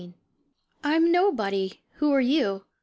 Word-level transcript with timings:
I. 0.03 0.13
I'm 0.95 1.11
nobody! 1.11 1.81
Who 1.97 2.11
are 2.11 2.19
you? 2.21 2.63